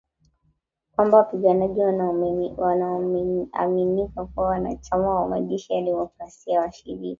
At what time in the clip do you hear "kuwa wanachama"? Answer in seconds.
4.25-5.15